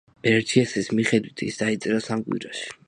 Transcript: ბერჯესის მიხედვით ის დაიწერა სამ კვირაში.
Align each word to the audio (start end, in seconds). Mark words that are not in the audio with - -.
ბერჯესის 0.27 0.89
მიხედვით 1.01 1.45
ის 1.49 1.63
დაიწერა 1.63 2.03
სამ 2.09 2.27
კვირაში. 2.31 2.77